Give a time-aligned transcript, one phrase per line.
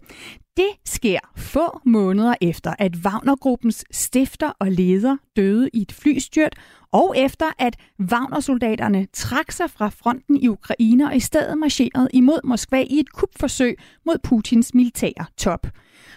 [0.58, 6.56] Det sker få måneder efter, at Wagnergruppens stifter og leder døde i et flystyrt,
[6.94, 12.40] og efter at Wagner-soldaterne trak sig fra fronten i Ukraine og i stedet marcherede imod
[12.44, 15.68] Moskva i et kupforsøg mod Putins militære top.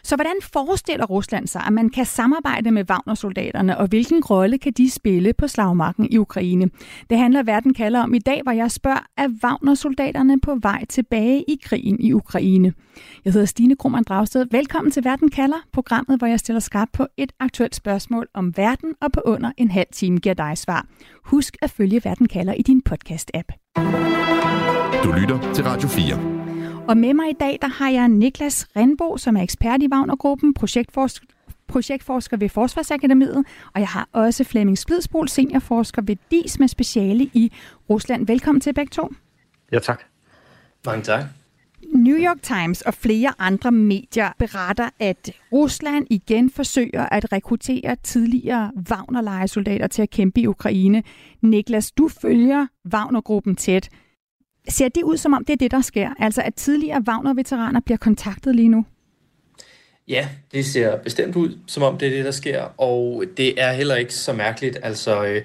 [0.06, 4.72] Så hvordan forestiller Rusland sig, at man kan samarbejde med Wagner-soldaterne, og hvilken rolle kan
[4.72, 6.70] de spille på slagmarken i Ukraine?
[7.10, 11.44] Det handler Verden kalder om i dag, hvor jeg spørger, er Wagner-soldaterne på vej tilbage
[11.48, 12.72] i krigen i Ukraine?
[13.24, 14.46] Jeg hedder Stine Krohmann Dragsted.
[14.50, 18.94] Velkommen til Verden kalder, programmet, hvor jeg stiller skarp på et aktuelt spørgsmål om verden,
[19.00, 20.86] og på under en halv time giver dig svar.
[21.24, 23.48] Husk at følge Verden kalder i din podcast-app.
[25.04, 26.35] Du lytter til Radio 4.
[26.88, 30.54] Og med mig i dag, der har jeg Niklas Renbo, som er ekspert i Wagnergruppen,
[30.54, 31.26] projektforsker
[31.68, 37.52] projektforsker ved Forsvarsakademiet, og jeg har også Flemming Splidsbol, seniorforsker ved DIS med speciale i
[37.90, 38.26] Rusland.
[38.26, 39.14] Velkommen til begge to.
[39.72, 40.02] Ja, tak.
[40.86, 41.24] Mange tak.
[41.94, 48.72] New York Times og flere andre medier beretter, at Rusland igen forsøger at rekruttere tidligere
[48.90, 51.02] Wagner-lejesoldater til at kæmpe i Ukraine.
[51.42, 53.88] Niklas, du følger Wagner-gruppen tæt.
[54.68, 56.10] Ser det ud som om, det er det, der sker?
[56.18, 58.84] Altså at tidligere Wagner-veteraner bliver kontaktet lige nu?
[60.08, 63.72] Ja, det ser bestemt ud, som om det er det, der sker, og det er
[63.72, 64.78] heller ikke så mærkeligt.
[64.82, 65.42] Altså, øh,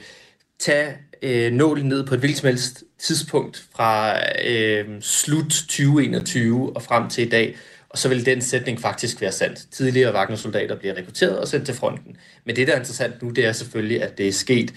[0.60, 6.82] tag øh, nålen ned på et hvilket som helst tidspunkt fra øh, slut 2021 og
[6.82, 7.56] frem til i dag,
[7.90, 9.68] og så vil den sætning faktisk være sandt.
[9.72, 12.18] Tidligere Wagner-soldater bliver rekrutteret og sendt til fronten.
[12.46, 14.74] Men det, der er interessant nu, det er selvfølgelig, at det er sket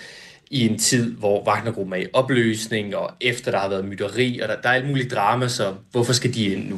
[0.54, 4.48] i en tid, hvor Wagnergruppen er i opløsning, og efter der har været mytteri, og
[4.48, 6.76] der, der er alt muligt drama, så hvorfor skal de ind nu?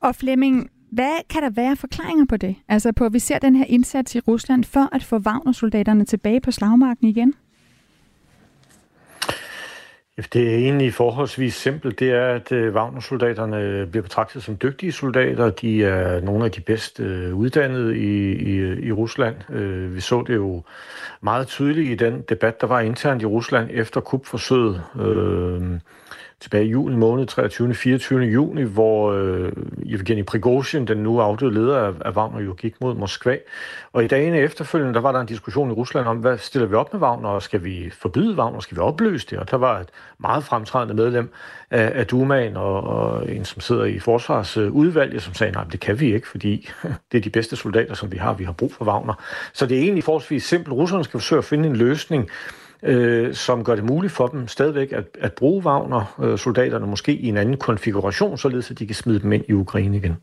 [0.00, 2.56] Og Flemming, hvad kan der være forklaringer på det?
[2.68, 6.40] Altså på, at vi ser den her indsats i Rusland for at få Wagner-soldaterne tilbage
[6.40, 7.34] på slagmarken igen?
[10.16, 11.98] Det er egentlig forholdsvis simpelt.
[11.98, 15.50] Det er, at øh, Wagner-soldaterne bliver betragtet som dygtige soldater.
[15.50, 19.50] De er nogle af de bedst øh, uddannede i, i, i Rusland.
[19.50, 20.62] Øh, vi så det jo
[21.20, 24.82] meget tydeligt i den debat, der var internt i Rusland efter kupforsøget
[26.42, 27.74] tilbage i juni måned, 23.
[27.74, 28.20] 24.
[28.20, 29.52] juni, hvor øh,
[29.86, 33.36] Evgeni Prigozhin, den nu afdøde leder af, af Wagner, jo gik mod Moskva.
[33.92, 36.74] Og i dagene efterfølgende, der var der en diskussion i Rusland om, hvad stiller vi
[36.74, 39.38] op med Wagner, og skal vi forbyde Wagner, skal vi opløse det?
[39.38, 39.88] Og der var et
[40.18, 41.32] meget fremtrædende medlem
[41.70, 46.00] af, af Dumaen, og, og en, som sidder i forsvarsudvalget, som sagde, nej, det kan
[46.00, 46.70] vi ikke, fordi
[47.12, 48.34] det er de bedste soldater, som vi har.
[48.34, 49.14] Vi har brug for Wagner.
[49.52, 50.74] Så det er egentlig forholdsvis simpelt.
[50.74, 52.30] Russerne skal forsøge at finde en løsning,
[52.82, 57.28] øh, som gør det muligt for dem stadigvæk at, at bruge Wagner-soldaterne øh, måske i
[57.28, 60.16] en anden konfiguration, således at de kan smide dem ind i Ukraine igen.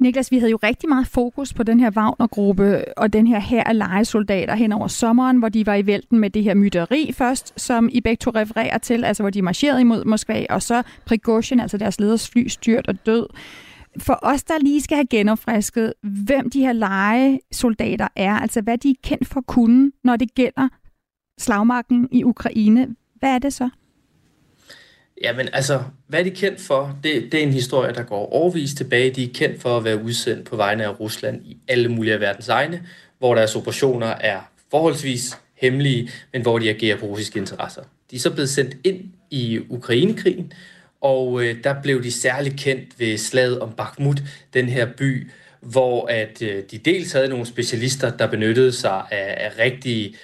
[0.00, 3.64] Niklas, vi havde jo rigtig meget fokus på den her Wagner-gruppe og den her her
[3.64, 7.60] af legesoldater hen over sommeren, hvor de var i vælten med det her mytteri først,
[7.60, 11.60] som I begge to refererer til, altså hvor de marcherede imod Moskva, og så Prigozhin,
[11.60, 13.26] altså deres leders fly, styrt og død.
[13.98, 18.90] For os, der lige skal have genopfrisket, hvem de her legesoldater er, altså hvad de
[18.90, 20.68] er kendt for at kunne, når det gælder
[21.38, 22.88] slagmarken i Ukraine.
[23.14, 23.68] Hvad er det så?
[25.22, 26.98] Jamen altså, hvad er de kendt for?
[27.04, 29.10] Det, det er en historie, der går overvis tilbage.
[29.10, 32.20] De er kendt for at være udsendt på vegne af Rusland i alle mulige af
[32.20, 32.82] verdens egne,
[33.18, 37.82] hvor deres operationer er forholdsvis hemmelige, men hvor de agerer på russiske interesser.
[38.10, 40.52] De er så blevet sendt ind i Ukrainekrigen,
[41.00, 44.22] og øh, der blev de særligt kendt ved slaget om Bakhmut,
[44.54, 45.30] den her by,
[45.60, 50.14] hvor at øh, de dels havde nogle specialister, der benyttede sig af, af rigtige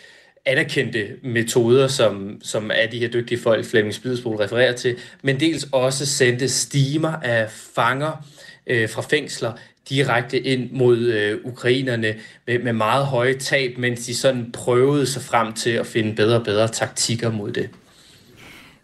[0.47, 5.69] anerkendte metoder, som, som er de her dygtige folk, Flemming Spidsbol refererer til, men dels
[5.73, 8.27] også sendte stimer af fanger
[8.67, 9.53] øh, fra fængsler
[9.89, 12.15] direkte ind mod øh, ukrainerne
[12.47, 16.39] med, med meget høje tab, mens de sådan prøvede sig frem til at finde bedre
[16.39, 17.71] og bedre taktikker mod det.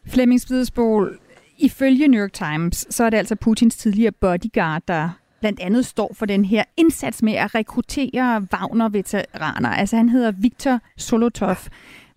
[0.06, 1.18] Flemming Spidsbol,
[1.58, 6.14] ifølge New York Times, så er det altså Putins tidligere bodyguard, der blandt andet står
[6.14, 9.68] for den her indsats med at rekruttere Wagner-veteraner.
[9.68, 11.56] Altså han hedder Viktor Solotov.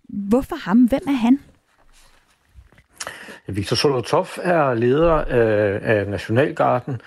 [0.08, 0.78] Hvorfor ham?
[0.78, 1.40] Hvem er han?
[3.46, 7.00] Viktor Solotov er leder af, af Nationalgarden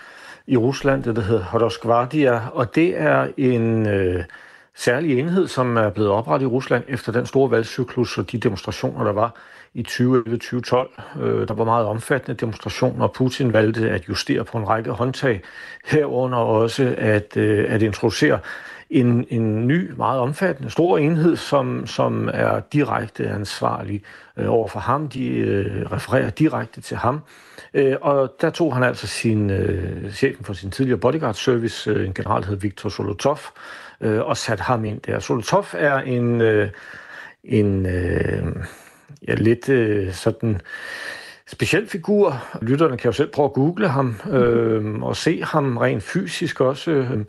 [0.48, 4.24] i Rusland, det der hedder Hodoskvardia, og det er en øh,
[4.76, 9.04] særlig enhed, som er blevet oprettet i Rusland efter den store valgcyklus og de demonstrationer,
[9.04, 9.36] der var
[9.76, 11.22] i 2011-2012.
[11.22, 15.42] Øh, der var meget omfattende demonstrationer, og Putin valgte at justere på en række håndtag,
[15.86, 18.40] herunder også at, øh, at introducere
[18.90, 24.04] en, en ny, meget omfattende, stor enhed, som, som er direkte ansvarlig
[24.38, 25.10] øh, over for ham.
[25.10, 27.22] De øh, refererer direkte til ham.
[27.74, 32.06] Øh, og der tog han altså sin, øh, chefen for sin tidligere bodyguard service, øh,
[32.06, 33.40] en general, hed Viktor Solotov,
[34.02, 35.20] øh, og satte ham ind der.
[35.20, 36.70] Solotov er en, øh,
[37.44, 38.46] en øh,
[39.28, 40.62] ja, lidt øh, sådan
[41.48, 42.44] speciel figur.
[42.62, 46.92] Lytterne kan jo selv prøve at google ham øh, og se ham rent fysisk også.
[46.92, 47.26] Øh,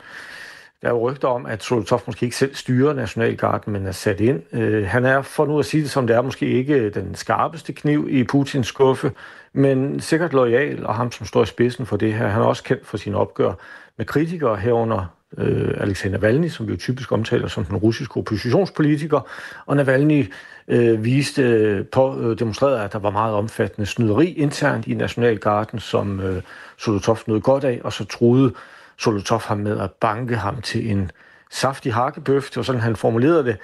[0.82, 4.20] der er jo rygter om, at Solotov måske ikke selv styrer Nationalgarden, men er sat
[4.20, 4.42] ind.
[4.52, 7.14] Øh, han er, for nu at sige det som det er, måske ikke øh, den
[7.14, 9.12] skarpeste kniv i Putins skuffe,
[9.52, 12.28] men sikkert lojal, og ham, som står i spidsen for det her.
[12.28, 13.52] Han er også kendt for sine opgør
[13.96, 19.20] med kritikere herunder øh, Alexander Navalny, som vi jo typisk omtaler som den russiske oppositionspolitiker,
[19.66, 20.32] og Navalny
[20.68, 25.78] øh, viste øh, på, øh, demonstrerede, at der var meget omfattende snyderi internt i Nationalgarden,
[25.78, 26.42] som øh,
[26.76, 28.52] Solotov nåede godt af, og så troede
[28.98, 31.10] Solotov ham med at banke ham til en
[31.50, 33.56] saftig hakkebøf, det var sådan, han formulerede det.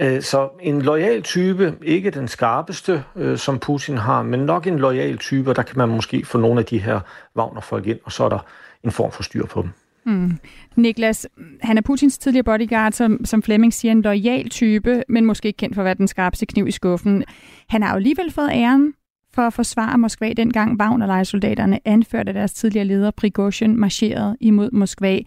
[0.00, 4.78] Øh, så en lojal type, ikke den skarpeste, øh, som Putin har, men nok en
[4.78, 7.00] lojal type, og der kan man måske få nogle af de her
[7.36, 8.46] Wagner-folk ind, og så er der
[8.84, 9.70] en form for styr på dem.
[10.06, 10.38] Mm.
[10.76, 11.26] Niklas,
[11.62, 15.56] han er Putins tidligere bodyguard, som, som Flemming siger, en lojal type, men måske ikke
[15.56, 17.24] kendt for at være den skarpeste kniv i skuffen.
[17.68, 18.94] Han har jo alligevel fået æren
[19.34, 25.18] for at forsvare Moskva, dengang Wagner-lejesoldaterne anførte af deres tidligere leder Prigozhin marcherede imod Moskva.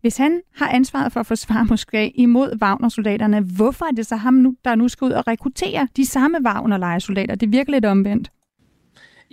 [0.00, 4.34] Hvis han har ansvaret for at forsvare Moskva imod Wagner-soldaterne, hvorfor er det så ham,
[4.34, 7.34] nu, der nu skal ud og rekruttere de samme Wagner-lejesoldater?
[7.34, 8.30] Det virker lidt omvendt.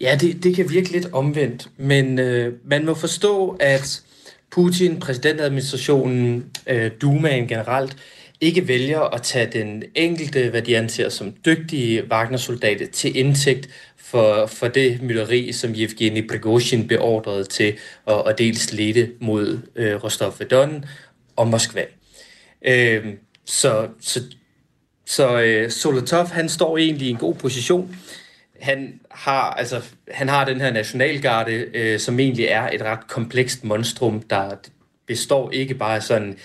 [0.02, 4.04] Ja, det, det kan virke lidt omvendt, men øh, man må forstå, at
[4.56, 7.98] Putin, præsidentadministrationen, øh, Dumaen generelt,
[8.42, 14.46] ikke vælger at tage den enkelte, hvad de anser som dygtige Wagner-soldater til indtægt for,
[14.46, 17.74] for det mytteri, som Yevgeni Prigozhin beordrede til
[18.08, 20.86] at, at dels lede mod øh, Rostov-Don
[21.36, 21.86] og Moskva.
[22.68, 23.06] Øh,
[23.46, 24.24] så så,
[25.06, 27.96] så øh, Solotov, han står egentlig i en god position.
[28.60, 29.82] Han har, altså,
[30.12, 34.50] han har den her nationalgarde, øh, som egentlig er et ret komplekst monstrum, der
[35.08, 36.38] består ikke bare af sådan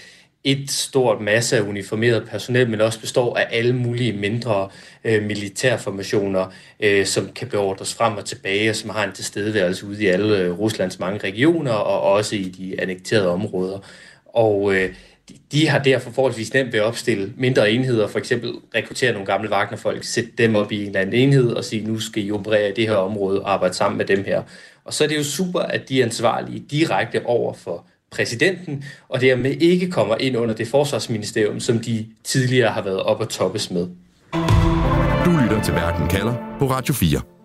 [0.44, 4.68] et stort masse af uniformeret personel, men også består af alle mulige mindre
[5.04, 6.46] øh, militærformationer,
[6.80, 10.38] øh, som kan beordres frem og tilbage, og som har en tilstedeværelse ude i alle
[10.38, 13.78] øh, Ruslands mange regioner, og også i de annekterede områder.
[14.26, 14.94] Og øh,
[15.30, 19.26] de, de har derfor forholdsvis nemt ved at opstille mindre enheder, for eksempel rekruttere nogle
[19.26, 22.30] gamle Wagner-folk, sætte dem op i en eller anden enhed og sige, nu skal I
[22.30, 24.42] operere i det her område og arbejde sammen med dem her.
[24.84, 29.20] Og så er det jo super, at de er ansvarlige direkte over for præsidenten, og
[29.20, 33.70] dermed ikke kommer ind under det forsvarsministerium, som de tidligere har været op og toppes
[33.70, 33.88] med.
[35.24, 37.39] Du lytter til Verden kalder på Radio 4.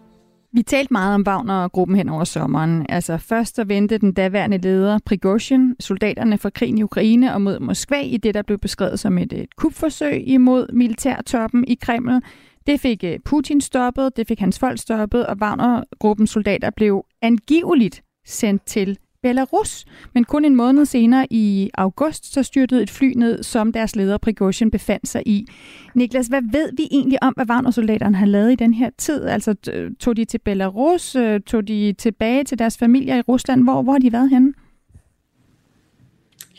[0.56, 2.86] Vi talte meget om Wagner-gruppen hen over sommeren.
[2.90, 7.60] Altså først så vendte den daværende leder Prigozhin soldaterne fra krigen i Ukraine og mod
[7.60, 12.22] Moskva i det, der blev beskrevet som et, et kupforsøg imod militærtoppen i Kreml.
[12.68, 18.02] Det fik øh, Putin stoppet, det fik hans folk stoppet, og Wagner-gruppens soldater blev angiveligt
[18.25, 19.86] sendt til Belarus.
[20.13, 24.18] Men kun en måned senere i august, så styrtede et fly ned, som deres leder
[24.18, 25.48] Prigozhin befandt sig i.
[25.95, 29.25] Niklas, hvad ved vi egentlig om, hvad Wagner-soldaterne har lavet i den her tid?
[29.25, 31.16] Altså øh, tog de til Belarus?
[31.16, 33.64] Øh, tog de tilbage til deres familier i Rusland?
[33.64, 34.54] Hvor, hvor har de været henne?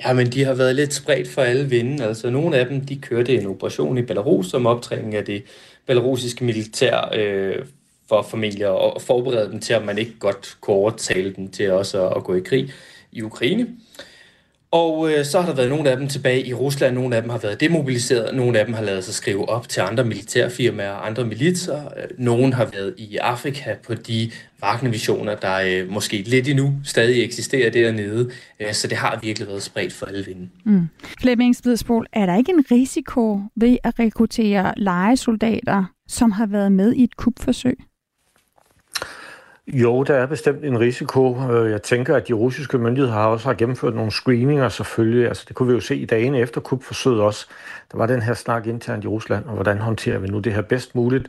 [0.05, 2.05] Ja, men de har været lidt spredt for alle vinde.
[2.05, 5.43] Altså, nogle af dem, de kørte en operation i Belarus som optræning af det
[5.87, 7.65] belarusiske militær øh,
[8.09, 12.07] for familier og forberede dem til, at man ikke godt kunne overtale dem til også
[12.07, 12.73] at, at gå i krig
[13.13, 13.67] i Ukraine.
[14.71, 17.31] Og øh, så har der været nogle af dem tilbage i Rusland, nogle af dem
[17.31, 21.07] har været demobiliseret, nogle af dem har lavet sig skrive op til andre militærfirmaer og
[21.07, 21.83] andre militser.
[22.19, 24.31] Nogle har været i Afrika på de
[24.63, 28.31] Wagner-visioner, der øh, måske lidt endnu stadig eksisterer dernede.
[28.61, 30.49] Øh, så det har virkelig været spredt for alle vinde.
[30.65, 30.89] Mm.
[31.21, 36.93] Flemming Spidsbol, er der ikke en risiko ved at rekruttere legesoldater, som har været med
[36.93, 37.79] i et kupforsøg?
[39.69, 41.51] Jo, der er bestemt en risiko.
[41.51, 45.29] Øh, jeg tænker, at de russiske myndigheder har også har gennemført nogle screeninger selvfølgelig.
[45.29, 47.47] Altså, det kunne vi jo se i dagene efter kupforsøget også.
[47.93, 50.63] Der var den her snak internt i Rusland, og hvordan håndterer vi nu det her
[50.63, 51.29] bedst muligt.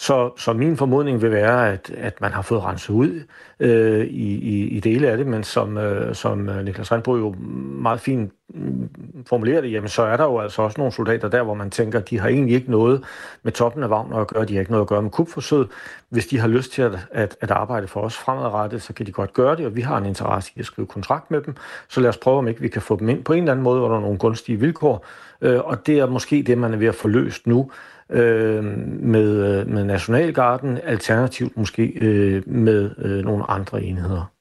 [0.00, 3.22] Så, så min formodning vil være, at, at man har fået renset ud
[3.60, 7.34] øh, i, i, i dele af det, men som, øh, som øh, Niklas Randbro jo
[7.80, 8.88] meget fint mm,
[9.26, 12.00] formulerer det, jamen så er der jo altså også nogle soldater der, hvor man tænker,
[12.00, 13.04] de har egentlig ikke noget
[13.42, 15.68] med toppen af Wagner at gøre, de har ikke noget at gøre med kupforsøget.
[16.08, 19.12] Hvis de har lyst til at, at, at arbejde for os fremadrettet, så kan de
[19.12, 21.54] godt gøre det, og vi har en interesse i at skrive kontrakt med dem.
[21.88, 23.64] Så lad os prøve, om ikke vi kan få dem ind på en eller anden
[23.64, 25.06] måde, hvor der er nogle gunstige vilkår.
[25.40, 27.70] Øh, og det er måske det, man er ved at få løst nu
[28.12, 28.64] øh,
[29.02, 34.32] med, øh, med Nationalgarden, alternativt måske øh, med øh, nogle andre enheder.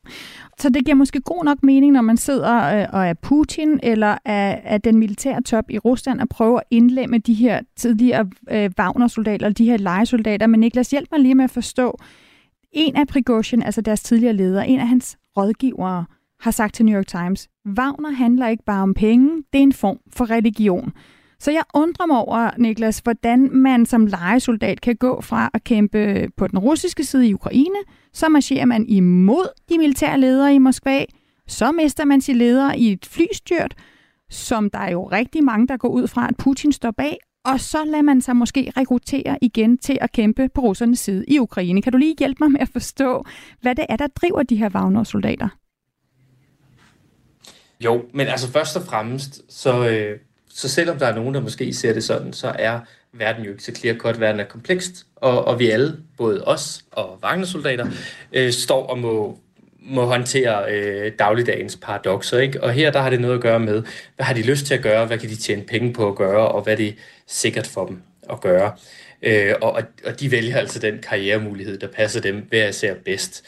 [0.59, 4.17] Så det giver måske god nok mening, når man sidder øh, og er Putin eller
[4.25, 8.69] er, er den militære top i Rusland og prøver at indlemme de her tidligere øh,
[8.79, 10.47] Wagner-soldater, eller de her legesoldater.
[10.47, 11.97] Men Niklas, hjælp mig lige med at forstå.
[12.71, 16.05] En af Prigozhin, altså deres tidligere leder, en af hans rådgivere,
[16.39, 17.47] har sagt til New York Times,
[17.77, 20.91] Wagner handler ikke bare om penge, det er en form for religion.
[21.39, 26.27] Så jeg undrer mig over, Niklas, hvordan man som legesoldat kan gå fra at kæmpe
[26.37, 27.79] på den russiske side i Ukraine,
[28.13, 31.05] så marcherer man imod de militære ledere i Moskva,
[31.47, 33.75] så mister man sin leder i et flystyrt,
[34.29, 37.59] som der er jo rigtig mange, der går ud fra, at Putin står bag, og
[37.59, 41.81] så lader man sig måske rekruttere igen til at kæmpe på russernes side i Ukraine.
[41.81, 43.25] Kan du lige hjælpe mig med at forstå,
[43.61, 45.47] hvad det er, der driver de her Wagner-soldater?
[47.79, 50.19] Jo, men altså først og fremmest, så, øh,
[50.49, 52.79] så selvom der er nogen, der måske ser det sådan, så er
[53.13, 56.81] verden jo ikke så clear cut, verden er komplekst, og, og vi alle, både os
[56.91, 57.87] og Wagner-soldater,
[58.33, 59.39] øh, står og må,
[59.79, 62.39] må håndtere øh, dagligdagens paradoxer.
[62.39, 62.63] Ikke?
[62.63, 63.83] Og her der har det noget at gøre med,
[64.15, 66.47] hvad har de lyst til at gøre, hvad kan de tjene penge på at gøre,
[66.47, 66.95] og hvad er det
[67.27, 68.71] sikkert for dem at gøre.
[69.21, 73.43] Øh, og, og de vælger altså den karrieremulighed, der passer dem hver især bedst.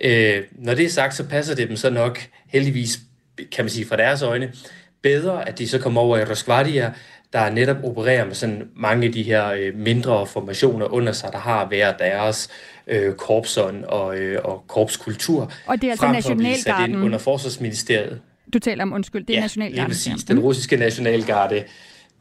[0.00, 2.98] Øh, når det er sagt, så passer det dem så nok heldigvis,
[3.52, 4.52] kan man sige fra deres øjne,
[5.04, 6.92] bedre, at de så kommer over i Rosgvardia,
[7.32, 11.38] der netop opererer med sådan mange af de her øh, mindre formationer under sig, der
[11.38, 12.48] har været deres
[12.86, 15.52] øh, korpsånd og, øh, og korpskultur.
[15.66, 17.02] Og det er altså nationalgarden.
[17.02, 18.20] under Forsvarsministeriet.
[18.52, 19.82] Du taler om, undskyld, det er ja, nationalgarden.
[19.82, 20.24] Ja, præcis.
[20.24, 21.64] Den russiske nationalgarde,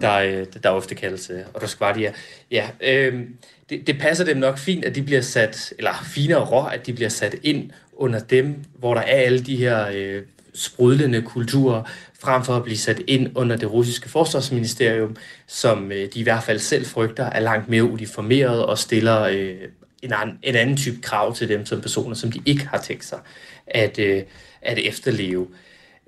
[0.02, 2.14] der, øh, der ofte kaldes øh, Rosgvardia.
[2.52, 3.22] Ja, øh,
[3.70, 6.94] det, det passer dem nok fint, at de bliver sat, eller finere rå, at de
[6.94, 10.22] bliver sat ind under dem, hvor der er alle de her øh,
[10.56, 11.84] sprudlende kulturer,
[12.20, 15.16] frem for at blive sat ind under det russiske forsvarsministerium,
[15.48, 19.56] som øh, de i hvert fald selv frygter er langt mere uniformeret og stiller øh,
[20.04, 23.06] en, anden, en anden type krav til dem som personer, som de ikke har tænkt
[23.06, 23.20] sig
[23.68, 24.22] at, øh,
[24.62, 25.48] at efterleve.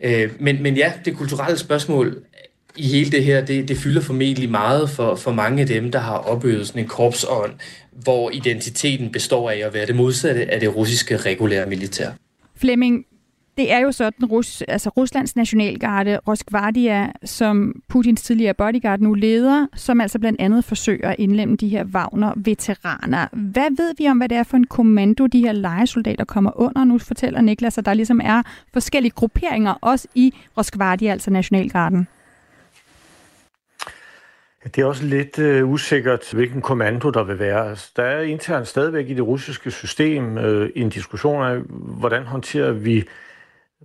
[0.04, 2.24] Øh, men, men ja, det kulturelle spørgsmål
[2.76, 6.00] i hele det her, det, det fylder formentlig meget for, for mange af dem, der
[6.00, 7.54] har opøvet sådan en korpsånd,
[7.92, 12.10] hvor identiteten består af at være det modsatte af det russiske regulære militær.
[12.56, 13.06] Flemming,
[13.58, 19.68] det er jo sådan, Rus, altså Ruslands nationalgarde, Roskvardia, som Putins tidligere bodyguard nu leder,
[19.76, 23.28] som altså blandt andet forsøger at indlemme de her Wagner-veteraner.
[23.32, 26.84] Hvad ved vi om, hvad det er for en kommando, de her legesoldater kommer under?
[26.84, 28.44] Nu fortæller Niklas, at der ligesom er
[28.74, 32.08] forskellige grupperinger, også i Roskvardia, altså nationalgarden.
[34.66, 37.70] Det er også lidt øh, usikkert, hvilken kommando der vil være.
[37.70, 41.60] Altså, der er internt stadigvæk i det russiske system øh, en diskussion af,
[42.00, 43.04] hvordan håndterer vi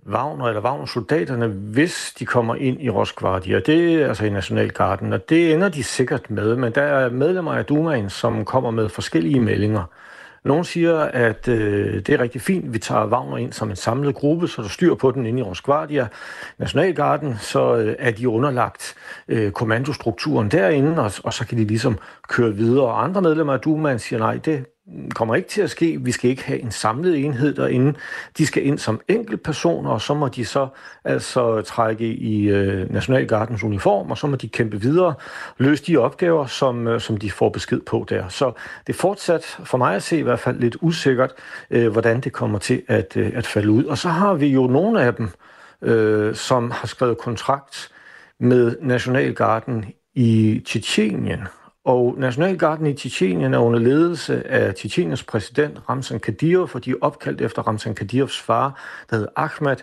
[0.05, 3.59] Wagner eller Wagner-soldaterne, hvis de kommer ind i Roskvardia.
[3.59, 7.53] Det er altså i Nationalgarden, og det ender de sikkert med, men der er medlemmer
[7.53, 9.83] af Dumaen, som kommer med forskellige meldinger.
[10.43, 14.15] Nogle siger, at øh, det er rigtig fint, vi tager Wagner ind som en samlet
[14.15, 16.07] gruppe, så der styr på den inde i Rosgvardia
[16.57, 18.95] Nationalgarden, så øh, er de underlagt
[19.27, 22.85] øh, kommandostrukturen derinde, og, og så kan de ligesom køre videre.
[22.85, 24.65] Og andre medlemmer af Dumaen siger, nej, det,
[25.15, 25.97] kommer ikke til at ske.
[26.01, 27.93] Vi skal ikke have en samlet enhed derinde.
[28.37, 30.67] De skal ind som enkeltpersoner, og så må de så
[31.03, 35.13] altså trække i øh, Nationalgardens uniform, og så må de kæmpe videre,
[35.57, 38.27] løse de opgaver, som, øh, som de får besked på der.
[38.27, 38.51] Så
[38.87, 41.31] det er fortsat, for mig at se i hvert fald, lidt usikkert,
[41.71, 43.83] øh, hvordan det kommer til at, øh, at falde ud.
[43.83, 45.29] Og så har vi jo nogle af dem,
[45.81, 47.89] øh, som har skrevet kontrakt
[48.39, 51.47] med Nationalgarden i Tjetjenien,
[51.85, 56.95] og Nationalgarden i Tjetjenien er under ledelse af Tjetjeniens præsident Ramzan Kadyrov, for de er
[57.01, 59.75] opkaldt efter Ramzan Kadyrovs far, der hedder Ahmed.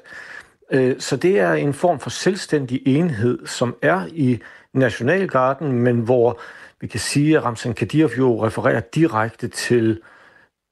[0.72, 4.38] Øh, så det er en form for selvstændig enhed, som er i
[4.72, 6.40] Nationalgarden, men hvor
[6.80, 10.00] vi kan sige, at Ramzan Kadyrov jo refererer direkte til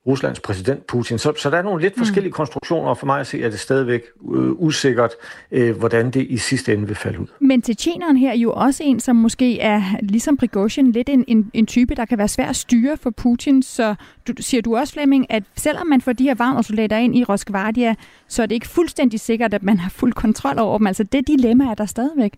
[0.06, 1.18] Ruslands præsident Putin.
[1.18, 2.00] Så, så der er nogle lidt mm.
[2.00, 2.34] forskellige mm.
[2.34, 4.02] konstruktioner, og for mig at se, er det stadigvæk
[4.34, 5.10] øh, usikkert,
[5.50, 7.26] øh, hvordan det i sidste ende vil falde ud.
[7.40, 11.50] Men Tjetjeneren her er jo også en, som måske er, ligesom Prigozhin, lidt en, en,
[11.54, 13.62] en type, der kan være svær at styre for Putin.
[13.62, 13.94] Så
[14.28, 17.94] du, siger du også, Flemming, at selvom man får de her Wagner-soldater ind i Roskvardia,
[18.28, 20.86] så er det ikke fuldstændig sikkert, at man har fuld kontrol over dem.
[20.86, 22.32] Altså det dilemma er der stadigvæk.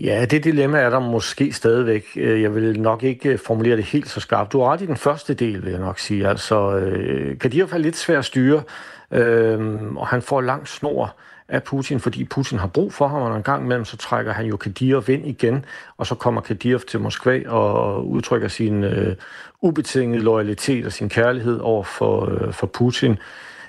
[0.00, 2.04] Ja, det dilemma er der måske stadigvæk.
[2.16, 4.52] Øh, jeg vil nok ikke øh, formulere det helt så skarpt.
[4.52, 6.28] Du har ret i den første del, vil jeg nok sige.
[6.28, 8.62] Altså, øh, Kadyrov er lidt svær at styre,
[9.10, 11.16] øhm, og han får lang snor
[11.48, 14.46] af Putin, fordi Putin har brug for ham, og en gang imellem så trækker han
[14.46, 15.64] jo Kadyrov ind igen,
[15.96, 19.16] og så kommer Kadyrov til Moskva og udtrykker sin øh,
[19.60, 23.18] ubetingede loyalitet og sin kærlighed over for, øh, for Putin.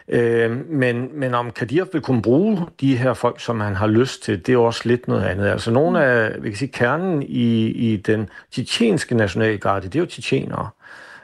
[0.08, 4.24] Øh, men, men om Kadir vil kunne bruge de her folk, som han har lyst
[4.24, 5.48] til, det er også lidt noget andet.
[5.48, 10.06] Altså nogle af, vi kan sige, kernen i, i den tjetjenske nationalgarde, det er jo
[10.06, 10.70] tjetjenere.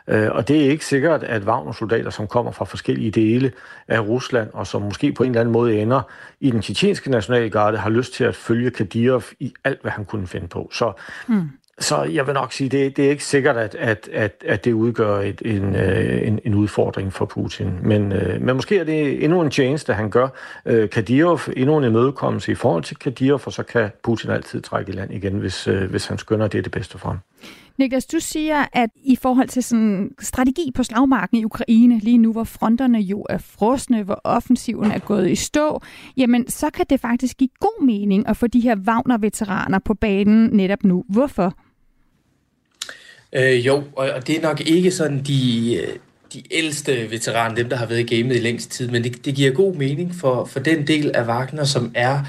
[0.08, 3.52] Øh, og det er ikke sikkert, at Wagner-soldater, som kommer fra forskellige dele
[3.88, 6.02] af Rusland, og som måske på en eller anden måde ender
[6.40, 10.28] i den tjetjenske nationalgarde, har lyst til at følge Kadyrov i alt, hvad han kunne
[10.28, 10.70] finde på.
[10.74, 10.92] Så,
[11.28, 14.66] mm så jeg vil nok sige, det, det er ikke sikkert, at, at, at, at
[14.66, 17.72] det udgør et, en, øh, en, en udfordring for Putin.
[17.84, 20.28] Men, øh, men måske er det endnu en tjeneste, han gør.
[20.66, 24.92] Øh, Kadyrov, endnu en imødekommelse i forhold til Kadyrov, for så kan Putin altid trække
[24.92, 27.18] i land igen, hvis, hvis han skønner, at det er det bedste for ham.
[27.78, 32.32] Niklas, du siger, at i forhold til sådan strategi på slagmarken i Ukraine, lige nu
[32.32, 35.82] hvor fronterne jo er frosne, hvor offensiven er gået i stå,
[36.18, 40.50] jamen så kan det faktisk give god mening at få de her Wagner-veteraner på banen
[40.54, 41.04] netop nu.
[41.10, 41.54] Hvorfor?
[43.34, 45.96] Øh, jo, og det er nok ikke sådan de, øh,
[46.34, 49.36] de ældste veteraner, dem der har været i gamet i længst tid, men det, det
[49.36, 52.24] giver god mening for, for den del af Wagner, som er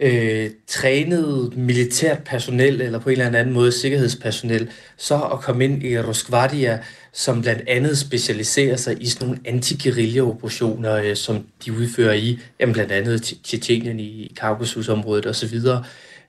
[0.00, 5.82] øh, trænet militært personel, eller på en eller anden måde sikkerhedspersonel, så at komme ind
[5.84, 6.78] i Roskvardia,
[7.12, 12.38] som blandt andet specialiserer sig i sådan nogle anti operationer øh, som de udfører i,
[12.60, 15.60] jamen blandt andet Tjetjenien i Kaukasusområdet osv.,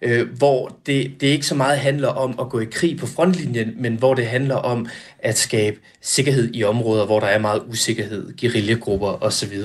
[0.01, 3.73] øh, hvor det, det ikke så meget handler om at gå i krig på frontlinjen,
[3.77, 4.87] men hvor det handler om
[5.19, 9.57] at skabe sikkerhed i områder, hvor der er meget usikkerhed, guerillagrupper osv.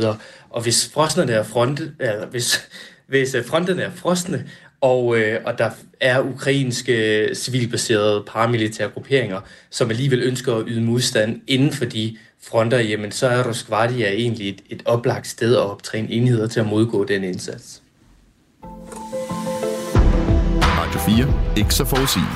[0.50, 2.68] Og hvis frosnerne er front, eller hvis,
[3.06, 4.46] hvis øh, fronterne er frosne,
[4.80, 11.40] og, øh, og der er ukrainske civilbaserede paramilitære grupperinger, som alligevel ønsker at yde modstand
[11.46, 16.10] inden for de fronter, jamen så er Roskvardia egentlig et, et oplagt sted at optræne
[16.10, 17.83] enheder til at modgå den indsats.
[20.94, 21.56] Radio 4.
[21.56, 22.30] Ikke så forudsigende.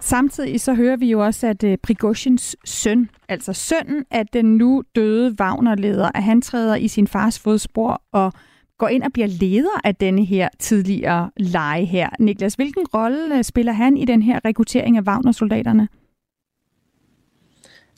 [0.00, 4.82] Samtidig så hører vi jo også, at uh, Prigozhins søn, altså sønnen af den nu
[4.96, 8.32] døde Wagner-leder, at han træder i sin fars fodspor og
[8.78, 12.08] går ind og bliver leder af denne her tidligere leje her.
[12.18, 15.88] Niklas, hvilken rolle øh, spiller han i den her rekruttering af Wagner-soldaterne?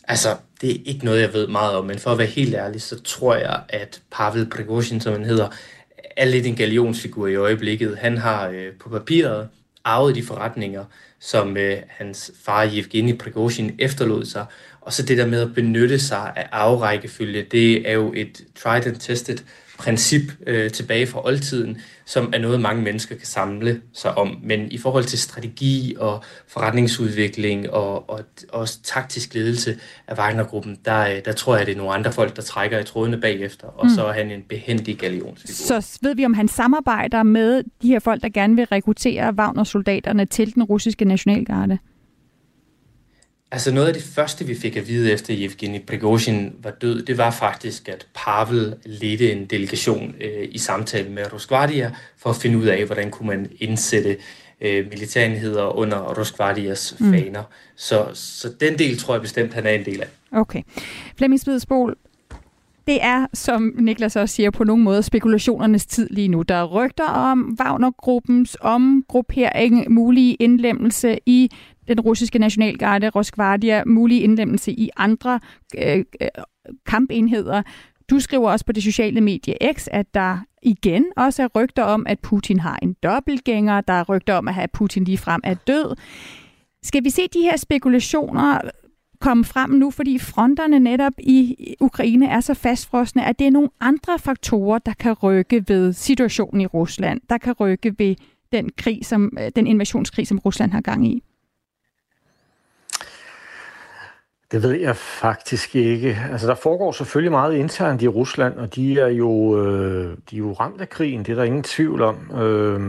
[0.09, 0.29] Altså,
[0.61, 3.03] det er ikke noget, jeg ved meget om, men for at være helt ærlig, så
[3.03, 5.49] tror jeg, at Pavel Prigozhin, som han hedder,
[6.17, 7.99] er lidt en galionsfigur i øjeblikket.
[7.99, 9.49] Han har øh, på papiret
[9.85, 10.85] arvede de forretninger,
[11.21, 14.47] som øh, hans far Yevgeni Prigozhin efterlod sig.
[14.81, 18.87] Og så det der med at benytte sig af arverækkefølge, det er jo et tried
[18.87, 19.39] and tested
[19.79, 24.39] princip øh, tilbage fra oldtiden, som er noget, mange mennesker kan samle sig om.
[24.43, 28.21] Men i forhold til strategi og forretningsudvikling og, og
[28.53, 32.37] også taktisk ledelse af Wagner-gruppen, der, øh, der tror jeg, det er nogle andre folk,
[32.37, 33.95] der trækker i trådene bagefter, og mm.
[33.95, 35.79] så er han en behendig galionsfigur.
[35.81, 40.25] Så ved vi, om han samarbejder med de her folk, der gerne vil rekruttere Wagner-soldaterne
[40.25, 41.79] til den russiske nationalgarde?
[43.55, 47.19] Altså noget af det første, vi fik at vide efter Evgeni Prigozhin var død, det
[47.19, 52.59] var faktisk, at Pavel ledte en delegation øh, i samtale med Roskvardia for at finde
[52.59, 54.17] ud af, hvordan kunne man indsætte
[54.61, 57.13] øh, militærenheder under Roskvardias mm.
[57.13, 57.43] faner.
[57.77, 60.09] Så, så den del tror jeg bestemt, han er en del af.
[60.33, 60.63] Okay.
[61.17, 61.97] Flemming Spidsbol,
[62.87, 66.43] det er, som Niklas også siger, på nogen måde spekulationernes tid lige nu.
[66.43, 71.51] Der er rygter om Wagner-gruppens omgruppering, mulige indlemmelse i
[71.89, 75.41] den russiske nationalgarde, Roskvardia, mulige indlemmelse i andre
[75.79, 76.29] øh, øh,
[76.87, 77.63] kampenheder.
[78.11, 82.07] Du skriver også på det sociale medie X, at der igen også er rygter om,
[82.09, 83.81] at Putin har en dobbeltgænger.
[83.81, 85.97] Der er rygter om, at Putin lige frem er død.
[86.83, 88.61] Skal vi se de her spekulationer
[89.21, 93.69] komme frem nu, fordi fronterne netop i Ukraine er så fastfrosne, at det er nogle
[93.81, 98.15] andre faktorer, der kan rykke ved situationen i Rusland, der kan rykke ved
[98.53, 101.23] den krig, som øh, den invasionskrig, som Rusland har gang i?
[104.55, 106.19] Det ved jeg faktisk ikke.
[106.33, 110.39] Altså, der foregår selvfølgelig meget internt i Rusland, og de er jo, øh, de er
[110.39, 112.31] jo ramt af krigen, det er der ingen tvivl om.
[112.41, 112.81] Øh,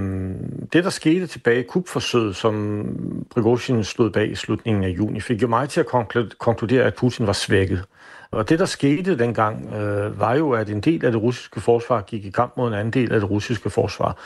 [0.74, 2.86] det, der skete tilbage i kupforsøget, som
[3.30, 5.86] Prigozhin stod bag i slutningen af juni, fik jo mig til at
[6.38, 7.84] konkludere, at Putin var svækket.
[8.32, 12.02] Og det, der skete dengang, øh, var jo, at en del af det russiske forsvar
[12.02, 14.18] gik i kamp mod en anden del af det russiske forsvar.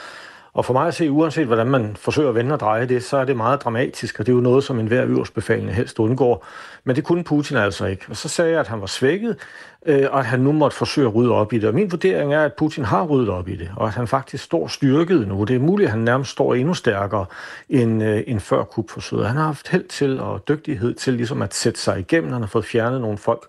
[0.53, 3.17] Og for mig at se, uanset hvordan man forsøger at vende og dreje det, så
[3.17, 6.45] er det meget dramatisk, og det er jo noget, som enhver øverstbefalende helst undgår.
[6.83, 8.05] Men det kunne Putin altså ikke.
[8.09, 9.37] Og så sagde jeg, at han var svækket,
[9.85, 11.69] øh, og at han nu måtte forsøge at rydde op i det.
[11.69, 14.43] Og min vurdering er, at Putin har ryddet op i det, og at han faktisk
[14.43, 15.43] står styrket nu.
[15.43, 17.25] Det er muligt, at han nærmest står endnu stærkere
[17.69, 19.27] end, øh, end før kupforsøget.
[19.27, 22.31] Han har haft held til og dygtighed til ligesom at sætte sig igennem.
[22.31, 23.47] Han har fået fjernet nogle folk.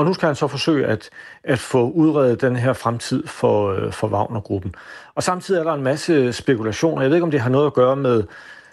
[0.00, 1.10] Og nu skal han så forsøge at,
[1.44, 4.74] at få udredet den her fremtid for, øh, for Wagner-gruppen.
[5.14, 7.02] Og samtidig er der en masse spekulationer.
[7.02, 8.24] Jeg ved ikke, om det har noget at gøre med,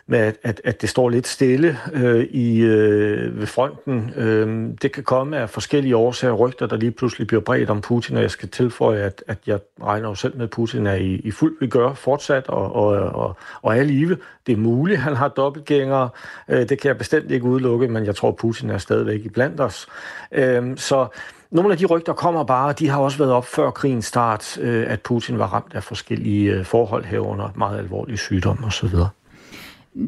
[0.07, 4.11] med at, at, at det står lidt stille øh, i, øh, ved fronten.
[4.15, 8.15] Øh, det kan komme af forskellige årsager rygter, der lige pludselig bliver bredt om Putin,
[8.15, 11.13] og jeg skal tilføje, at, at jeg regner jo selv med, at Putin er i,
[11.15, 14.17] i fuld vi gør fortsat og, og, og, og er live.
[14.47, 16.09] Det er muligt, han har dobbeltgængere.
[16.49, 19.61] Øh, det kan jeg bestemt ikke udelukke, men jeg tror, Putin er stadigvæk i blandt
[19.61, 19.87] os.
[20.31, 21.07] Øh, så
[21.51, 24.85] nogle af de rygter kommer bare, de har også været op før krigens start, øh,
[24.87, 28.89] at Putin var ramt af forskellige øh, forhold herunder meget alvorlige sygdomme osv.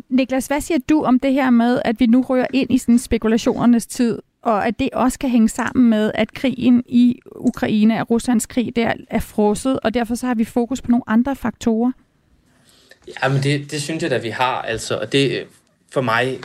[0.10, 3.00] Niklas, hvad siger du om det her med, at vi nu rører ind i sådan
[3.00, 8.10] spekulationernes tid, og at det også kan hænge sammen med, at krigen i Ukraine, og
[8.12, 11.92] Ruslands krig, der er frosset, og derfor så har vi fokus på nogle andre faktorer?
[13.24, 14.62] Jamen det, det synes jeg da, vi har.
[14.62, 15.48] Altså, og det,
[15.92, 16.40] for mig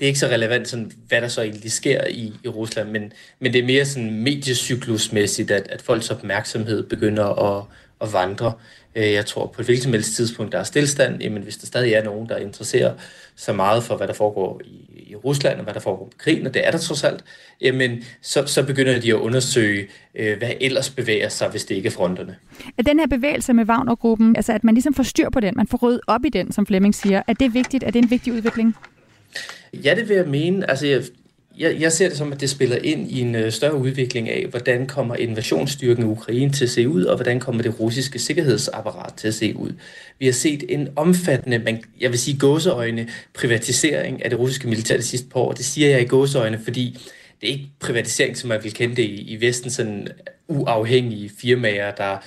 [0.00, 3.12] det er ikke så relevant, sådan, hvad der så egentlig sker i, i Rusland, men,
[3.38, 7.64] men det er mere sådan mediecyklusmæssigt, at, at folks opmærksomhed begynder at,
[8.00, 8.52] at vandre.
[8.94, 11.66] Øh, jeg tror på et hvilket som helst tidspunkt, der er stillstand, jamen hvis der
[11.66, 12.94] stadig er nogen, der interesserer
[13.36, 16.46] så meget for, hvad der foregår i, i Rusland, og hvad der foregår på krigen,
[16.46, 17.24] og det er der trods alt,
[17.60, 21.86] jamen så, så begynder de at undersøge, øh, hvad ellers bevæger sig, hvis det ikke
[21.86, 22.36] er fronterne.
[22.78, 25.66] Er den her bevægelse med Wagner-gruppen, altså at man ligesom får styr på den, man
[25.66, 27.84] får ryddet op i den, som Flemming siger, er det vigtigt?
[27.84, 28.76] Er det en vigtig udvikling?
[29.74, 30.70] Ja, det vil jeg mene.
[30.70, 31.10] Altså,
[31.58, 34.46] jeg, jeg, ser det som, at det spiller ind i en øh, større udvikling af,
[34.50, 39.14] hvordan kommer invasionsstyrken i Ukraine til at se ud, og hvordan kommer det russiske sikkerhedsapparat
[39.14, 39.70] til at se ud.
[40.18, 44.96] Vi har set en omfattende, man, jeg vil sige gåseøjne, privatisering af det russiske militær
[44.96, 45.52] de sidste par år.
[45.52, 46.98] Det siger jeg i gåseøjne, fordi
[47.40, 50.08] det er ikke privatisering, som man vil kende det i, i Vesten, sådan
[50.48, 52.18] uafhængige firmaer, der øh,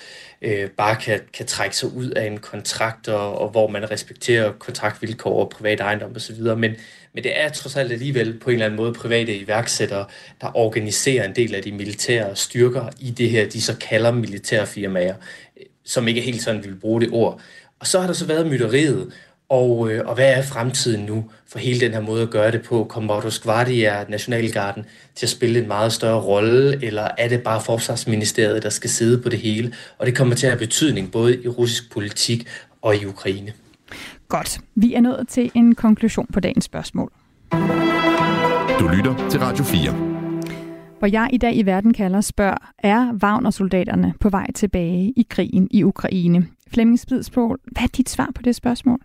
[0.43, 4.51] Øh, bare kan, kan trække sig ud af en kontrakt, og, og hvor man respekterer
[4.51, 6.75] kontraktvilkår og privat ejendom osv., men,
[7.13, 10.06] men det er trods alt alligevel på en eller anden måde private iværksættere,
[10.41, 14.67] der organiserer en del af de militære styrker i det her, de så kalder militære
[14.67, 15.15] firmaer,
[15.58, 17.41] øh, som ikke helt sådan vil bruge det ord.
[17.79, 19.13] Og så har der så været mytteriet,
[19.49, 22.62] og, øh, og hvad er fremtiden nu for hele den her måde at gøre det
[22.62, 22.84] på?
[22.84, 27.62] Kommer Bodos Guardia, Nationalgarden, til at spille en meget større rolle, eller er det bare
[27.62, 29.73] Forsvarsministeriet, der skal sidde på det hele?
[29.97, 32.47] Og det kommer til at have betydning både i russisk politik
[32.82, 33.53] og i Ukraine.
[34.27, 34.60] Godt.
[34.75, 37.12] Vi er nået til en konklusion på dagens spørgsmål.
[38.79, 40.13] Du lytter til Radio 4.
[40.99, 45.67] Hvor jeg i dag i verden kalder spørg, er Wagner-soldaterne på vej tilbage i krigen
[45.71, 46.47] i Ukraine?
[46.67, 48.99] Flemming Spidsbål, hvad er dit svar på det spørgsmål?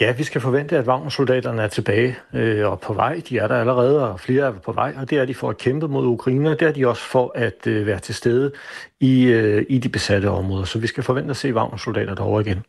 [0.00, 3.20] Ja, vi skal forvente, at Wagner-soldaterne er tilbage øh, og på vej.
[3.28, 5.58] De er der allerede, og flere er på vej, og det er de for at
[5.58, 8.52] kæmpe mod Ukraine, og det er de også for at øh, være til stede
[9.00, 10.64] i, øh, i de besatte områder.
[10.64, 12.62] Så vi skal forvente at se Wagner-soldater derovre igen.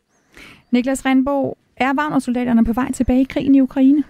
[0.70, 4.04] Niklas Renborg, er Wagner-soldaterne på vej tilbage i krigen i Ukraine?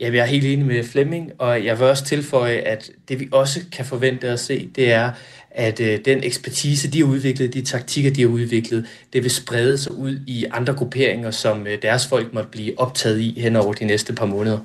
[0.00, 3.28] Ja, jeg er helt enig med Flemming, og jeg vil også tilføje, at det vi
[3.32, 5.10] også kan forvente at se, det er,
[5.54, 9.78] at øh, den ekspertise, de har udviklet, de taktikker, de har udviklet, det vil sprede
[9.78, 13.72] sig ud i andre grupperinger, som øh, deres folk måtte blive optaget i hen over
[13.72, 14.58] de næste par måneder.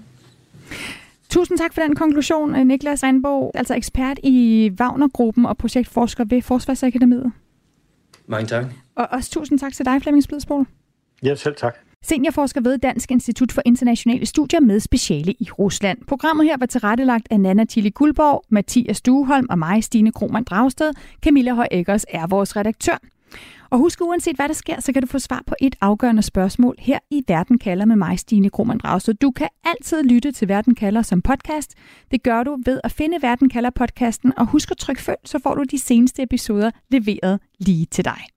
[1.30, 6.42] Tusind tak for den konklusion, øh, Niklas Reinborg, altså ekspert i Wagner-gruppen og projektforsker ved
[6.42, 7.32] Forsvarsakademiet.
[8.28, 8.66] Mange tak.
[8.96, 10.66] Og også tusind tak til dig, Flemming Splidsbol.
[11.24, 11.78] Ja, selv tak.
[12.10, 15.98] Seniorforsker ved Dansk Institut for Internationale Studier med speciale i Rusland.
[16.08, 20.94] Programmet her var tilrettelagt af Nana Tilly Guldborg, Mathias Dueholm og mig, Stine Krohmann Dragsted.
[21.22, 22.98] Camilla Høj Eggers er vores redaktør.
[23.70, 26.76] Og husk, uanset hvad der sker, så kan du få svar på et afgørende spørgsmål
[26.80, 29.14] her i Verden kalder med mig, Stine Krohmann Dragsted.
[29.14, 31.74] Du kan altid lytte til Verden kalder som podcast.
[32.12, 35.40] Det gør du ved at finde Verden kalder podcasten, og husk at trykke følg, så
[35.44, 38.37] får du de seneste episoder leveret lige til dig.